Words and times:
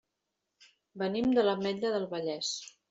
Venim 1.03 1.31
de 1.39 1.47
l'Ametlla 1.49 1.97
del 1.99 2.13
Vallès. 2.17 2.55